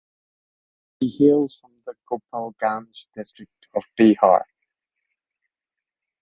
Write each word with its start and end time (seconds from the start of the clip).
She 0.99 1.09
hails 1.09 1.59
from 1.61 1.73
the 1.85 1.93
Gopalganj 2.09 3.05
district 3.13 3.67
of 3.75 3.83
Bihar. 3.99 4.45